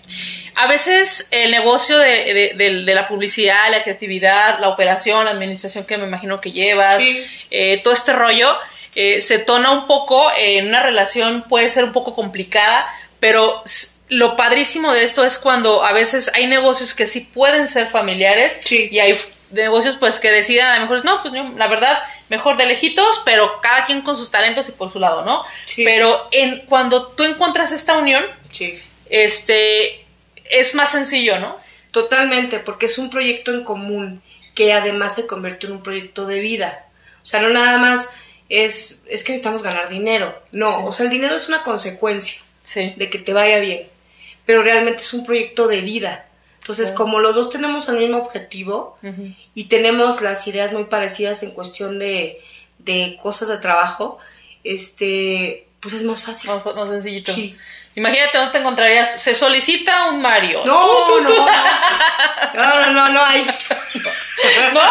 [0.55, 5.97] A veces el negocio de, de, la publicidad, la creatividad, la operación, la administración que
[5.97, 7.03] me imagino que llevas,
[7.49, 8.55] eh, todo este rollo,
[8.95, 12.87] eh, se tona un poco, en una relación puede ser un poco complicada,
[13.19, 13.63] pero
[14.09, 18.59] lo padrísimo de esto es cuando a veces hay negocios que sí pueden ser familiares
[18.69, 19.17] y hay
[19.53, 23.61] negocios pues que decidan a lo mejor, no, pues la verdad, mejor de lejitos, pero
[23.61, 25.43] cada quien con sus talentos y por su lado, ¿no?
[25.77, 28.25] Pero en, cuando tú encuentras esta unión,
[29.09, 30.05] este,
[30.49, 31.57] es más sencillo, ¿no?
[31.91, 34.21] Totalmente, porque es un proyecto en común
[34.55, 36.85] que además se convierte en un proyecto de vida.
[37.21, 38.09] O sea, no nada más
[38.49, 40.41] es, es que necesitamos ganar dinero.
[40.51, 42.41] No, o sea, el dinero es una consecuencia
[42.75, 43.87] de que te vaya bien,
[44.45, 46.27] pero realmente es un proyecto de vida.
[46.63, 48.97] Entonces, como los dos tenemos el mismo objetivo
[49.53, 52.41] y tenemos las ideas muy parecidas en cuestión de,
[52.77, 54.17] de cosas de trabajo,
[54.63, 56.51] este, pues es más fácil.
[56.73, 57.33] Más, sencillito.
[57.95, 59.21] Imagínate dónde te encontrarías.
[59.21, 60.61] Se solicita un Mario.
[60.65, 61.45] No, no, no.
[62.53, 63.45] No, no, no, no hay.
[64.73, 64.81] ¿No?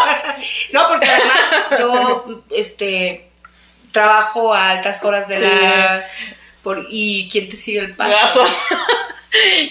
[0.73, 3.31] No, porque además yo, este,
[3.93, 6.07] trabajo a altas horas de la...
[6.63, 8.45] Por, ¿Y quién te sigue el paso?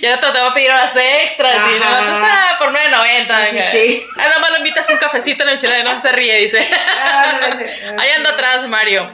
[0.01, 1.71] Ya no te va a pedir horas extras, ¿no?
[1.71, 3.49] Entonces, ah, por 9.90.
[3.49, 4.03] Sí, sí.
[4.17, 6.59] Ah, nomás lo invitas un cafecito en el chile y no se ríe, dice.
[7.97, 9.09] Ahí anda atrás, Mario.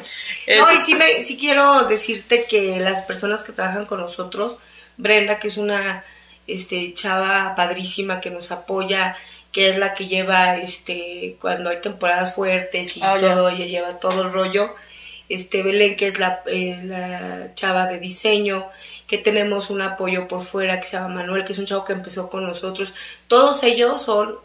[0.48, 4.58] No, y sí, me, sí quiero decirte que las personas que trabajan con nosotros,
[4.96, 6.06] Brenda, que es una
[6.48, 9.18] este, chava padrísima que nos apoya,
[9.52, 14.00] que es la que lleva este cuando hay temporadas fuertes y ah, todo, ella lleva
[14.00, 14.74] todo el rollo
[15.30, 18.70] este Belén, que es la, eh, la, chava de diseño,
[19.08, 21.94] que tenemos un apoyo por fuera que se llama Manuel, que es un chavo que
[21.94, 22.94] empezó con nosotros.
[23.28, 24.38] Todos ellos son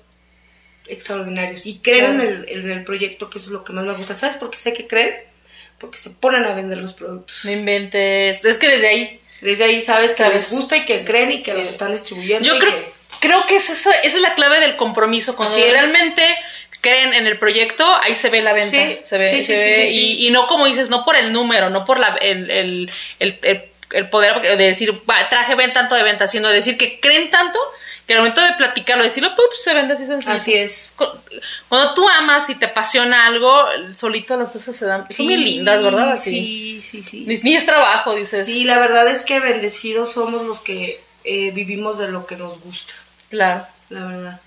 [0.87, 3.94] extraordinarios y creen en, el, en, el, proyecto, que eso es lo que más me
[3.94, 4.14] gusta.
[4.14, 5.14] ¿Sabes por qué sé que creen?
[5.79, 7.44] Porque se ponen a vender los productos.
[7.44, 8.44] No inventes.
[8.44, 9.20] Es que desde ahí.
[9.40, 12.48] Desde ahí sabes que les gusta y que creen y que los están distribuyendo.
[12.48, 12.72] Yo creo,
[13.18, 15.35] creo que es eso, esa es la clave del compromiso.
[15.35, 16.22] Cuando realmente
[16.81, 19.05] creen en el proyecto, ahí se ve la venta.
[19.05, 21.98] se ve, se ve y, y, no como dices, no por el número, no por
[21.98, 23.71] la, el, el, el, el
[24.11, 27.59] poder de decir, traje ven tanto de venta, sino decir que creen tanto
[28.07, 30.35] que al momento de platicarlo, decirlo, pues se vende así sencillo.
[30.35, 30.96] Así es.
[31.68, 33.64] Cuando tú amas y te apasiona algo,
[33.96, 35.07] solito las cosas se dan.
[35.11, 36.12] son muy lindas, ¿verdad?
[36.12, 36.81] Así.
[36.83, 37.40] Sí, sí, sí.
[37.42, 38.46] Ni, es trabajo, dices.
[38.46, 42.61] Sí, la verdad es que bendecidos somos los que eh, vivimos de lo que nos
[42.61, 42.94] gusta.
[43.31, 43.66] Claro.
[43.88, 44.40] La verdad.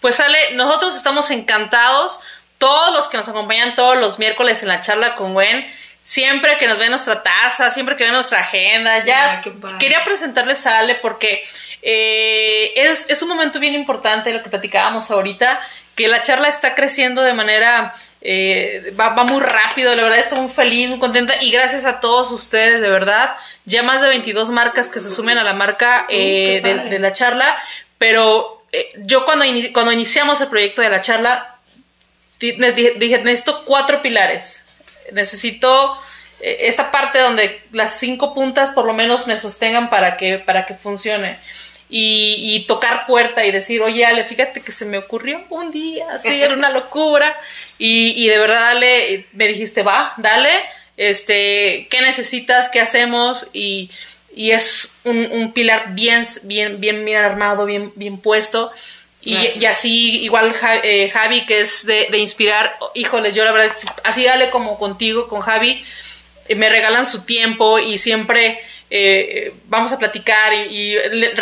[0.00, 2.20] Pues sale, nosotros estamos encantados,
[2.58, 5.66] todos los que nos acompañan todos los miércoles en la charla con Gwen,
[6.10, 9.42] siempre que nos ven nuestra taza, siempre que ven nuestra agenda, ya
[9.78, 11.40] quería presentarles a Ale porque
[11.82, 15.56] eh, es, es, un momento bien importante lo que platicábamos ahorita,
[15.94, 20.40] que la charla está creciendo de manera, eh, va, va, muy rápido, la verdad estoy
[20.40, 24.50] muy feliz, muy contenta y gracias a todos ustedes, de verdad, ya más de 22
[24.50, 27.56] marcas que se sumen a la marca eh, de la charla,
[27.98, 31.56] pero eh, yo cuando, cuando iniciamos el proyecto de la charla,
[32.40, 34.66] dije, necesito cuatro pilares.
[35.12, 35.98] Necesito
[36.40, 40.66] eh, esta parte donde las cinco puntas por lo menos me sostengan para que, para
[40.66, 41.38] que funcione.
[41.92, 46.40] Y, tocar puerta y decir, oye, Ale, fíjate que se me ocurrió un día, así,
[46.40, 47.36] era una locura.
[47.78, 50.50] Y, y de verdad, Ale, me dijiste, va, dale,
[50.96, 52.68] este, ¿qué necesitas?
[52.68, 53.48] ¿Qué hacemos?
[53.52, 53.90] Y,
[54.34, 58.70] y es un, un pilar bien, bien, bien, bien armado, bien, bien puesto.
[59.22, 63.76] Y, y, así, igual eh, Javi, que es de, de, inspirar, híjole, yo la verdad,
[64.02, 65.84] así dale como contigo, con Javi,
[66.48, 70.96] eh, me regalan su tiempo y siempre eh, vamos a platicar y, y,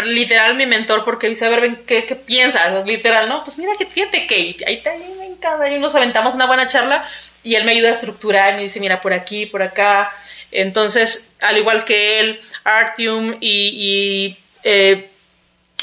[0.07, 2.85] literal mi mentor, porque dice, a ver, ¿qué, qué piensas?
[2.85, 3.45] Literal, ¿no?
[3.45, 4.83] Pues mira, que fíjate que ahí, ahí,
[5.17, 7.09] me encanta, y nos aventamos una buena charla
[7.45, 10.13] y él me ayuda a estructurar, me dice, mira, por aquí, por acá.
[10.51, 13.69] Entonces, al igual que él, Artium y...
[13.77, 15.11] y eh,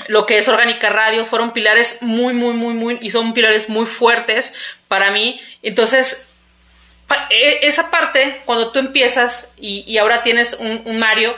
[0.08, 3.86] lo que es Orgánica Radio fueron pilares muy, muy, muy, muy, y son pilares muy
[3.86, 4.53] fuertes
[4.88, 5.39] para mí.
[5.62, 6.27] Entonces,
[7.29, 11.36] esa parte, cuando tú empiezas y, y ahora tienes un, un, Mario,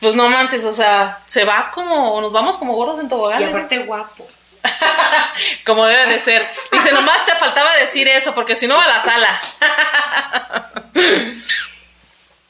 [0.00, 3.42] pues no manches, o sea, se va como, nos vamos como gordos en tobogán.
[3.42, 4.26] Y aparte guapo.
[5.64, 6.48] como debe de ser.
[6.72, 9.40] Dice, nomás te faltaba decir eso, porque si no va a la sala.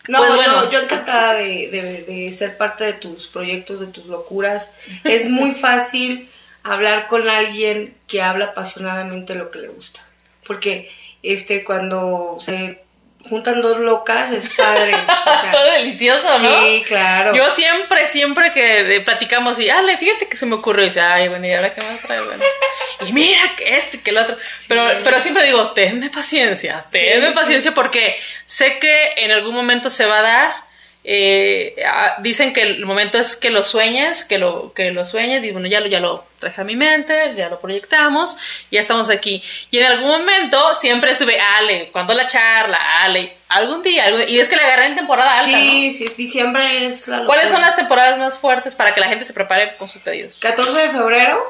[0.08, 0.64] No, pues bueno.
[0.64, 4.70] yo, yo encantada de, de, de, ser parte de tus proyectos, de tus locuras.
[5.04, 6.28] Es muy fácil
[6.62, 10.00] hablar con alguien que habla apasionadamente lo que le gusta.
[10.46, 10.90] Porque
[11.22, 12.82] este cuando se
[13.28, 14.94] juntan dos locas es padre.
[15.28, 16.62] O sea, Todo delicioso, ¿no?
[16.62, 17.34] Sí, claro.
[17.34, 20.84] Yo siempre, siempre que platicamos y, ale, fíjate que se me ocurrió.
[20.84, 22.20] Y dice, ay, bueno, ¿y ahora qué más trae?
[22.20, 22.42] Bueno.
[23.06, 24.36] y mira que este, que el otro.
[24.66, 24.96] Pero, sí.
[25.04, 27.74] pero siempre digo, tenme paciencia, tenme sí, paciencia sí.
[27.74, 30.67] porque sé que en algún momento se va a dar.
[31.04, 31.74] Eh,
[32.18, 35.66] dicen que el momento es que lo sueñes, que lo, que lo sueñes, y bueno,
[35.66, 38.36] ya lo, ya lo traje a mi mente, ya lo proyectamos,
[38.70, 39.42] ya estamos aquí.
[39.70, 42.78] Y en algún momento siempre estuve, Ale, cuando la charla?
[43.02, 45.94] Ale, algún día, algún, y es que la agarré en temporada alta, Sí, ¿no?
[46.08, 47.26] sí, diciembre es la locura.
[47.36, 50.34] ¿Cuáles son las temporadas más fuertes para que la gente se prepare con sus pedidos?
[50.40, 51.42] 14 de febrero.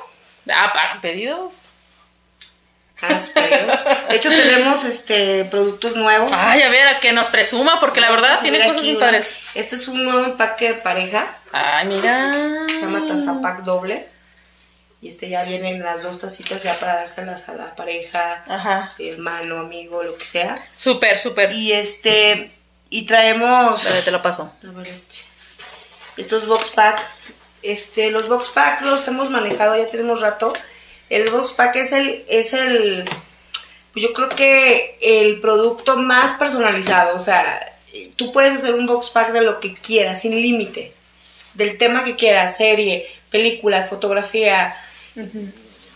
[0.50, 1.62] Ah, ¿pagan pedidos?
[3.00, 6.32] De hecho, tenemos este productos nuevos.
[6.32, 9.36] Ay, a ver, que nos presuma, porque la verdad tiene cosas muy padres.
[9.54, 11.36] Este es un nuevo empaque de pareja.
[11.52, 12.32] Ay, mira.
[12.68, 14.08] Se llama Tazapac doble.
[15.00, 18.94] Y este ya vienen las dos tacitas ya para dárselas a la pareja, Ajá.
[18.98, 20.58] hermano, amigo, lo que sea.
[20.74, 21.52] Súper, súper.
[21.52, 22.50] Y este,
[22.90, 23.84] y traemos.
[23.84, 24.52] Dale, te lo paso.
[24.66, 25.16] A ver, este.
[26.16, 27.00] Estos box pack.
[27.62, 30.52] Este, los box pack los hemos manejado, ya tenemos rato.
[31.10, 33.04] El box pack es el, es el,
[33.92, 37.16] pues yo creo que el producto más personalizado.
[37.16, 37.76] O sea,
[38.16, 40.92] tú puedes hacer un box pack de lo que quieras, sin límite.
[41.54, 44.76] Del tema que quieras, serie, película, fotografía,
[45.16, 45.52] uh -huh.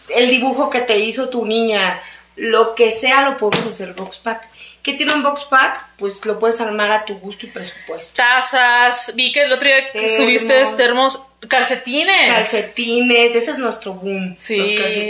[0.08, 2.02] el dibujo que te hizo tu niña,
[2.36, 4.48] lo que sea lo podemos hacer box pack.
[4.82, 5.90] ¿Qué tiene un box pack?
[5.96, 8.14] Pues lo puedes armar a tu gusto y presupuesto.
[8.16, 10.16] Tazas, vi que el otro día que termos.
[10.16, 12.28] subiste termos, calcetines.
[12.28, 14.36] Calcetines, ese es nuestro boom.
[14.38, 14.60] Sí,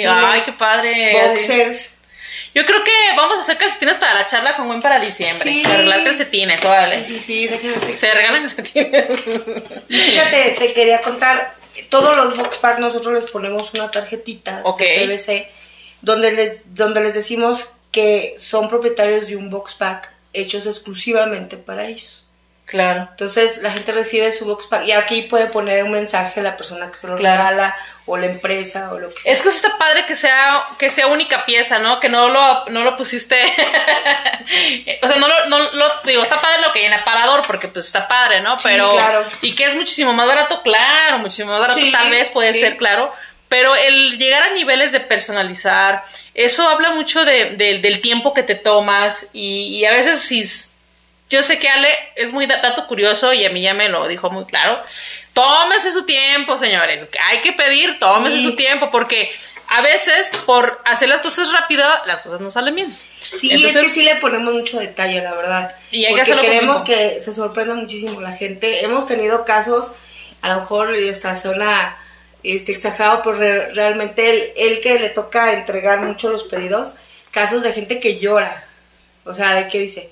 [0.06, 1.28] ay, qué padre.
[1.28, 1.94] Boxers.
[2.54, 5.42] Yo creo que vamos a hacer calcetines para la charla con buen para diciembre.
[5.42, 5.62] Sí.
[5.62, 7.04] Para arreglar calcetines, órale.
[7.04, 9.06] Sí, sí, sí, Se regalan calcetines.
[9.88, 11.56] Fíjate, te quería contar,
[11.88, 15.06] todos los box pack nosotros les ponemos una tarjetita okay.
[15.06, 15.62] de PVC
[16.02, 21.86] donde les, donde les decimos que son propietarios de un box pack hechos exclusivamente para
[21.86, 22.21] ellos.
[22.72, 23.06] Claro.
[23.10, 26.90] Entonces la gente recibe su box pack y aquí puede poner un mensaje la persona
[26.90, 27.36] que se lo claro.
[27.36, 29.30] regala o la empresa o lo que sea.
[29.30, 32.00] Es que está padre que sea que sea única pieza, ¿no?
[32.00, 33.44] Que no lo no lo pusiste
[35.02, 37.84] o sea, no lo, no lo digo, está padre lo que en aparador porque pues
[37.84, 38.56] está padre, ¿no?
[38.62, 39.24] Pero sí, claro.
[39.42, 42.60] y que es muchísimo más barato, claro, muchísimo más barato sí, tal vez puede sí.
[42.60, 43.12] ser, claro,
[43.50, 48.42] pero el llegar a niveles de personalizar, eso habla mucho de, de, del tiempo que
[48.42, 50.42] te tomas y, y, a veces si...
[51.32, 54.30] Yo sé que Ale es muy dato curioso y a mí ya me lo dijo
[54.30, 54.82] muy claro.
[55.32, 57.08] Tómese su tiempo, señores.
[57.30, 58.42] Hay que pedir, tómese sí.
[58.42, 59.30] su tiempo porque
[59.66, 62.94] a veces por hacer las cosas rápido, las cosas no salen bien.
[63.18, 65.74] Sí, Entonces, es que sí le ponemos mucho detalle, la verdad.
[65.90, 68.84] Y hay porque que queremos que se sorprenda muchísimo la gente.
[68.84, 69.90] Hemos tenido casos,
[70.42, 71.96] a lo mejor esta zona
[72.42, 76.92] este, exagerado, pero re realmente él, él, que le toca entregar mucho los pedidos,
[77.30, 78.66] casos de gente que llora.
[79.24, 80.10] O sea, de que dice,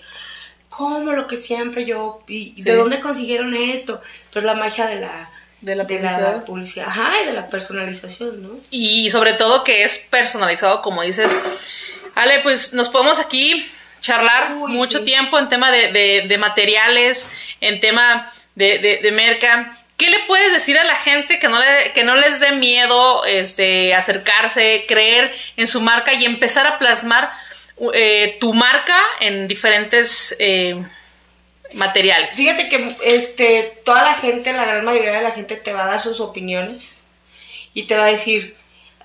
[0.71, 2.23] ¿cómo lo que siempre yo?
[2.27, 2.63] ¿Y sí.
[2.63, 4.01] de dónde consiguieron esto?
[4.33, 5.31] Pero la magia de la,
[5.61, 6.37] de la, de publicidad.
[6.37, 6.89] la publicidad.
[6.89, 8.59] Ajá, y de la personalización, ¿no?
[8.71, 11.37] Y sobre todo que es personalizado, como dices.
[12.15, 15.05] Ale, pues nos podemos aquí charlar Uy, mucho sí.
[15.05, 17.31] tiempo en tema de, de, de, materiales,
[17.61, 19.77] en tema de, de merca.
[20.01, 23.23] ¿Qué le puedes decir a la gente que no, le, que no les dé miedo
[23.27, 27.31] este, acercarse, creer en su marca y empezar a plasmar
[27.95, 30.83] eh, tu marca en diferentes eh,
[31.75, 32.37] materiales?
[32.37, 35.87] Fíjate que este, toda la gente, la gran mayoría de la gente te va a
[35.89, 37.01] dar sus opiniones
[37.75, 38.57] y te va a decir,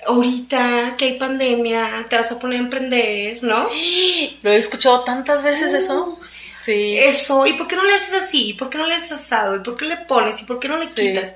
[0.08, 3.68] ahorita que hay pandemia, te vas a poner a emprender, ¿no?
[4.42, 6.20] Lo he escuchado tantas veces uh, eso.
[6.60, 6.98] Sí.
[6.98, 8.50] Eso, ¿y por qué no le haces así?
[8.50, 9.56] ¿Y por qué no le haces asado?
[9.56, 10.42] ¿Y por qué le pones?
[10.42, 10.94] ¿Y por qué no le Sí.
[10.96, 11.36] quitas?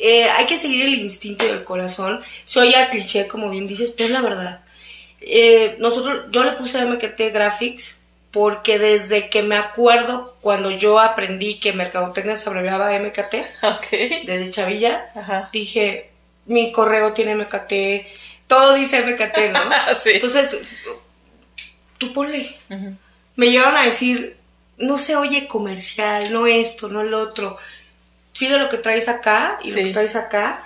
[0.00, 2.22] Eh, hay que seguir el instinto del corazón.
[2.44, 4.60] Se oye a cliché, como bien dices, pero es la verdad.
[5.20, 7.98] Eh, nosotros, yo le puse MKT Graphics
[8.30, 13.34] porque desde que me acuerdo cuando yo aprendí que Mercadotecnia se abreviaba MKT,
[14.26, 15.48] desde Chavilla, Ajá.
[15.52, 16.10] dije,
[16.46, 18.06] mi correo tiene MKT,
[18.46, 19.60] todo dice MKT, ¿no?
[20.00, 20.10] Sí.
[20.14, 20.58] Entonces,
[21.98, 22.56] tú ponle.
[23.36, 24.36] Me llegaron a decir,
[24.76, 27.56] no se oye comercial, no esto, no el otro.
[28.34, 30.62] Sigue lo que traes acá y lo que traes acá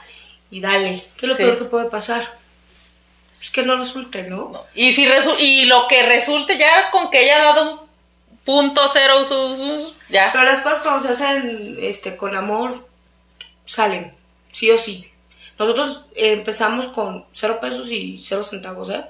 [0.51, 1.05] y dale.
[1.17, 1.43] ¿Qué es lo Sí.
[1.45, 2.41] peor que puede pasar?
[3.42, 4.50] Es que no resulte, ¿no?
[4.52, 4.64] No.
[4.74, 7.81] Y si resu- y lo que resulte ya con que haya dado un
[8.44, 10.31] punto cero sus, sus- ya.
[10.33, 12.88] Pero las cosas cuando se hacen este, con amor
[13.66, 14.14] salen,
[14.52, 15.09] sí o sí.
[15.59, 19.02] Nosotros eh, empezamos con cero pesos y cero centavos, ¿eh?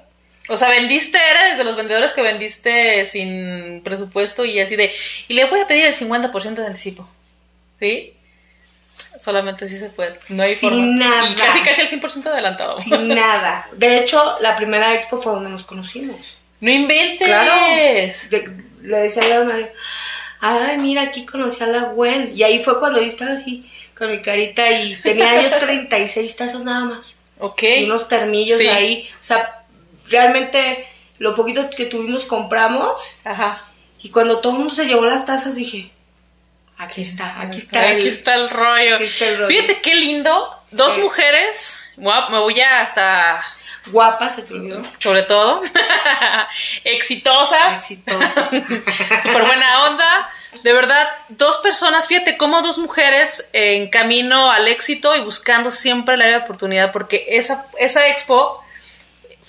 [0.49, 4.93] O sea, vendiste, eres de los vendedores que vendiste sin presupuesto y así de,
[5.29, 7.09] y le voy a pedir el 50% de anticipo.
[7.79, 8.15] ¿Sí?
[9.19, 10.19] Solamente así se puede.
[10.29, 10.85] No hay Sin forma.
[10.97, 11.31] nada.
[11.31, 12.81] Y casi casi el 100% adelantado.
[12.81, 13.67] Sin nada.
[13.73, 16.39] De hecho, la primera expo fue donde nos conocimos.
[16.61, 17.27] No inventes.
[17.29, 17.53] Claro.
[18.31, 19.69] De- le decía a Mario,
[20.41, 22.33] ay, mira, aquí conocí a la Gwen.
[22.35, 26.65] Y ahí fue cuando yo estaba así, con mi carita, y tenía yo 36 tazas
[26.65, 27.15] nada más.
[27.39, 27.63] Ok.
[27.79, 28.67] Y unos termillos Sí.
[28.69, 29.09] ahí.
[29.21, 29.63] O sea,
[30.09, 30.87] realmente
[31.19, 33.01] lo poquito que tuvimos compramos.
[33.25, 33.65] Ajá.
[34.01, 35.91] Y cuando todo el mundo se llevó las tazas, dije,
[36.83, 37.81] aquí está, aquí está.
[37.81, 38.97] Aquí el- está el rollo.
[38.97, 39.49] Aquí está el rollo.
[39.49, 40.59] Fíjate qué lindo.
[40.71, 41.01] Dos Sí.
[41.01, 41.81] mujeres.
[41.97, 43.45] Guau, me voy a hasta.
[43.87, 44.83] Guapa, se te olvidó.
[44.99, 45.63] Sobre todo.
[46.85, 47.77] exitosas.
[47.91, 48.49] Exitosa.
[49.23, 50.31] Súper buena onda.
[50.63, 56.15] De verdad, dos personas, fíjate cómo dos mujeres en camino al éxito y buscando siempre
[56.15, 58.63] el área de oportunidad, porque esa, esa expo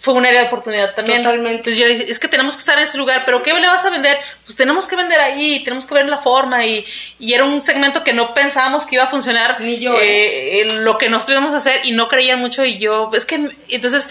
[0.04, 1.22] fue un área de oportunidad también.
[1.22, 1.60] Totalmente.
[1.60, 3.86] Entonces yo dije, es que tenemos que estar en ese lugar, pero ¿qué le vas
[3.86, 4.18] a vender?
[4.44, 6.86] Pues tenemos que vender ahí, tenemos que ver la forma y,
[7.20, 9.62] y era un segmento que no pensábamos que iba a funcionar.
[9.62, 12.80] Ni yo, eh, en lo que nosotros íbamos a hacer y no creían mucho y
[12.80, 14.10] yo, es que, entonces,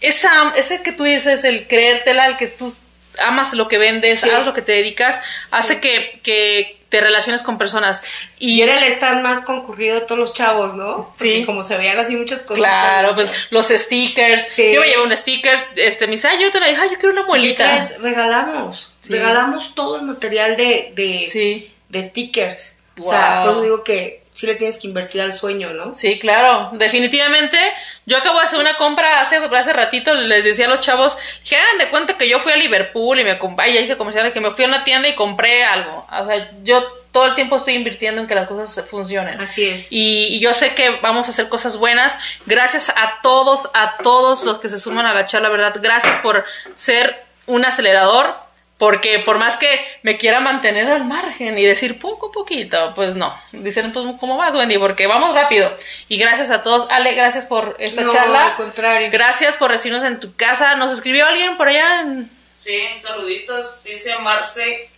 [0.00, 2.72] esa, ese que tú dices, el creértela, el que tú
[3.18, 4.30] amas lo que vendes, Sí.
[4.30, 8.04] a lo que te dedicas, hace que, que te relaciones con personas.
[8.38, 11.08] Y, Y era el stand más concurrido de todos los chavos, ¿no?
[11.16, 11.44] Porque Sí.
[11.46, 12.58] como se veían así muchas cosas.
[12.62, 14.46] Claro, pues los stickers.
[14.54, 14.72] Sí.
[14.74, 16.98] Yo me llevé un sticker, este, me dice, ay, yo te la dije, ay, yo
[16.98, 17.88] quiero una ¿Qué muelita.
[17.98, 18.92] Regalamos.
[19.00, 19.12] Sí.
[19.14, 21.72] Regalamos todo el material de, de, Sí.
[21.88, 22.76] de stickers.
[23.00, 23.42] O sea, Wow.
[23.42, 25.94] por eso digo que sí le tienes que invertir al sueño, ¿no?
[25.94, 27.58] Sí, claro, definitivamente.
[28.06, 31.18] Yo acabo de hacer una compra hace, hace ratito, les decía a los chavos,
[31.48, 34.32] que hagan de cuenta que yo fui a Liverpool y me compré, ya hice comercial,
[34.32, 36.06] que me fui a una tienda y compré algo.
[36.10, 39.38] O sea, yo todo el tiempo estoy invirtiendo en que las cosas funcionen.
[39.38, 39.88] Así es.
[39.90, 42.18] Y, y yo sé que vamos a hacer cosas buenas.
[42.46, 45.74] Gracias a todos, a todos los que se suman a la charla, ¿verdad?
[45.80, 48.34] Gracias por ser un acelerador.
[48.78, 49.68] Porque por más que
[50.02, 53.32] me quiera mantener al margen y decir poco a poquito, pues no.
[53.52, 54.76] Dicen, pues, ¿cómo vas, Wendy?
[54.76, 55.76] Porque vamos rápido.
[56.08, 56.88] Y gracias a todos.
[56.90, 58.46] Ale, gracias por esta No, charla.
[58.48, 59.08] al contrario.
[59.12, 60.74] Gracias por recibirnos en tu casa.
[60.74, 62.00] ¿Nos escribió alguien por allá?
[62.00, 63.84] en- Sí, saluditos.
[63.84, 64.90] Dice Marce,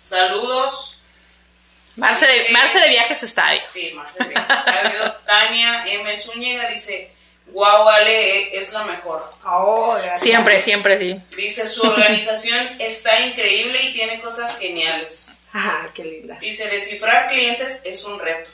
[0.00, 1.00] saludos.
[1.96, 2.48] Marce, de.
[2.52, 3.60] Marce de Viajes Estadio.
[3.66, 5.12] Sí, Marce de Estadio.
[5.26, 6.16] Tania M.
[6.16, 7.10] Zúñiga dice,
[7.52, 9.30] guau, Ale, e- es la mejor.
[9.44, 9.96] Oh.
[10.16, 11.20] Siempre, siempre, sí.
[11.36, 15.42] Dice, su organización está increíble y tiene cosas geniales.
[15.52, 16.38] Ajá, qué linda.
[16.40, 18.50] Dice, descifrar clientes es un reto.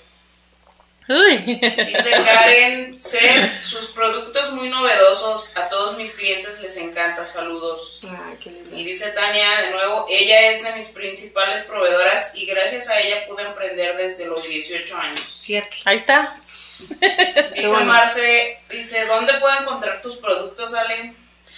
[1.08, 1.38] Uy.
[1.86, 3.18] Dice Karen C.
[3.62, 5.56] Sus productos muy novedosos.
[5.56, 7.24] A todos mis clientes les encanta.
[7.24, 8.00] Saludos.
[8.06, 8.76] Ah, qué linda.
[8.76, 13.26] Y dice Tania de nuevo, ella es de mis principales proveedoras y gracias a ella
[13.26, 15.42] pude emprender desde los 18 años.
[15.46, 15.78] Fíjate.
[15.86, 16.38] Ahí está.
[17.54, 17.86] Dice bueno.
[17.86, 21.14] Marce, dice, ¿dónde puedo encontrar tus productos, Ale?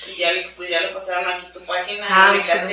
[0.08, 2.70] Y ya le, pues ya le pasaron aquí tu página, Ah, MKT.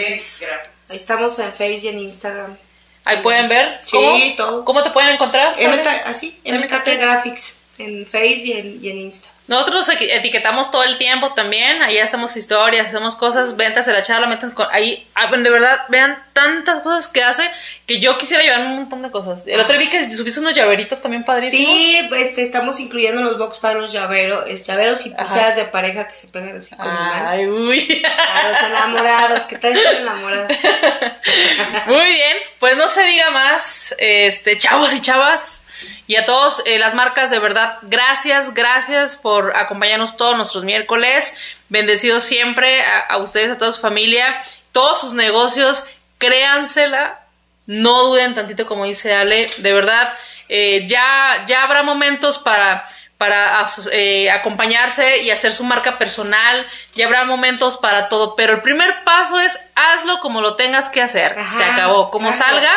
[0.89, 2.57] Ahí estamos en Facebook y en Instagram.
[3.03, 3.77] Ahí pueden ver.
[3.77, 4.65] Sí, ¿Cómo, todo.
[4.65, 5.55] ¿Cómo te pueden encontrar?
[5.57, 6.73] MK, así, MKT.
[6.73, 7.57] MKT Graphics.
[7.77, 9.29] En Face y en, y en Insta.
[9.47, 14.27] Nosotros etiquetamos todo el tiempo también, ahí hacemos historias, hacemos cosas, ventas de la charla,
[14.27, 17.49] metas con, ahí, ah, de verdad, vean tantas cosas que hace
[17.86, 19.47] que yo quisiera llevar un montón de cosas.
[19.47, 21.65] El otro día vi que subiste unos llaveritos también padrísimos.
[21.65, 26.09] Sí, este, estamos incluyendo en los box para los llaveros, llaveros y pulseras de pareja
[26.09, 27.26] que se pegan así con imán.
[27.26, 28.03] Ay, uy.
[28.05, 30.57] A los enamorados, ¿qué tal están enamorados?
[31.88, 35.63] Muy bien, pues no se diga más, este, chavos y chavas,
[36.07, 41.38] y a todos eh, las marcas, de verdad, gracias, gracias por acompañarnos todos nuestros miércoles,
[41.69, 45.86] bendecidos siempre a, a ustedes, a toda su familia, todos sus negocios,
[46.17, 47.21] créansela,
[47.65, 50.13] no duden tantito como dice Ale, de verdad,
[50.49, 56.67] eh, ya, ya habrá momentos para para eh, acompañarse y hacer su marca personal.
[56.95, 61.01] Y habrá momentos para todo, pero el primer paso es hazlo como lo tengas que
[61.01, 61.36] hacer.
[61.49, 62.71] Se acabó, como salga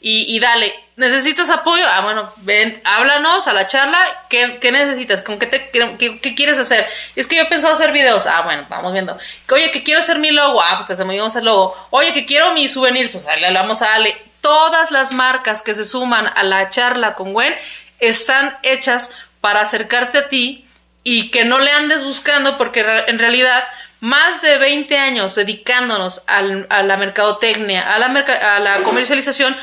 [0.00, 0.83] y, dale.
[0.96, 1.84] ¿Necesitas apoyo?
[1.90, 3.98] Ah, bueno, ven, háblanos a la charla.
[4.28, 5.22] ¿Qué, necesitas?
[5.22, 6.86] ¿Con qué, te, qué, quieres hacer?
[7.16, 8.26] Es que yo he pensado hacer videos.
[8.26, 9.18] Ah, bueno, vamos viendo.
[9.50, 10.62] Oye, que quiero hacer mi logo.
[10.62, 11.76] Ah, pues te hacemos el logo.
[11.90, 13.10] Oye, que quiero mi souvenir.
[13.10, 14.16] Pues le hablamos a Ale.
[14.40, 17.54] Todas las marcas que se suman a la charla con Gwen
[17.98, 20.64] están hechas para acercarte a ti
[21.02, 23.64] y que no le andes buscando porque en realidad
[24.00, 26.42] más de 20 años dedicándonos a
[26.82, 29.56] la mercadotecnia, a la, a la comercialización,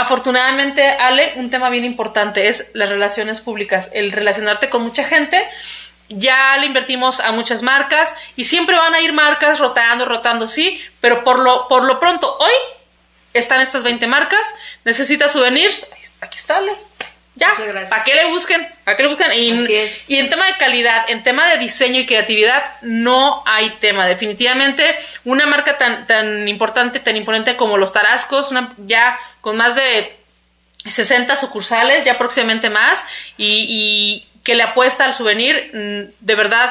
[0.00, 5.46] afortunadamente, Ale, un tema bien importante es las relaciones públicas, el relacionarte con mucha gente.
[6.08, 10.80] Ya le invertimos a muchas marcas y siempre van a ir marcas rotando, rotando, sí,
[11.00, 12.52] pero por lo, por lo pronto, hoy
[13.34, 15.86] están estas 20 marcas, necesitas souvenirs,
[16.20, 16.72] aquí está, Ale.
[17.38, 17.52] Ya,
[17.88, 18.68] ¿para qué le busquen?
[18.84, 19.32] ¿Para qué le busquen?
[19.32, 19.50] Y,
[20.08, 24.08] y, en tema de calidad, en tema de diseño y creatividad, no hay tema.
[24.08, 29.76] Definitivamente, una marca tan, tan importante, tan imponente como los Tarascos, una, ya con más
[29.76, 30.14] de
[30.84, 33.02] 60 sucursales, ya próximamente más,
[33.38, 36.70] y, y que le apuesta al souvenir, mm, de verdad,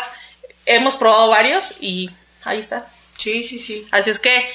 [0.67, 2.11] hemos probado varios y
[2.43, 2.88] ahí está.
[3.17, 3.88] Sí, sí, sí.
[3.89, 4.47] Así es que,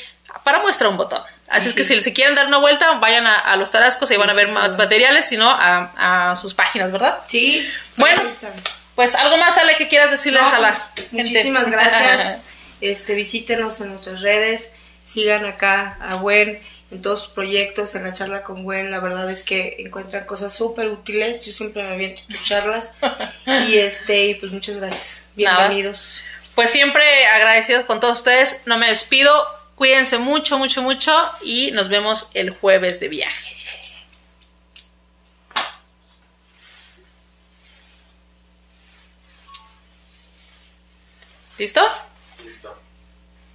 [0.44, 1.20] para muestra un botón.
[1.48, 4.30] Así es que si se quieren dar una vuelta, vayan a, los tarascos y van
[4.30, 7.22] a ver más materiales, sino a, a, sus páginas, ¿verdad?
[7.26, 7.68] Sí.
[7.96, 8.22] Bueno,
[8.94, 12.38] pues algo más, Ale, que quieras decirle a la pues, Muchísimas gracias.
[12.80, 14.70] este, visítenos en nuestras redes,
[15.02, 16.62] sigan acá a Gwen
[16.92, 20.52] en todos sus proyectos, en la charla con Gwen, la verdad es que encuentran cosas
[20.52, 22.92] súper útiles, yo siempre me aviento tus charlas.
[23.68, 26.20] Y este, pues muchas gracias, bienvenidos.
[26.54, 29.46] Pues siempre agradecidos con todos ustedes, no me despido,
[29.82, 31.12] Cuídense mucho, mucho, mucho.
[31.42, 33.56] Y nos vemos el jueves de viaje.
[41.58, 41.80] ¿Listo?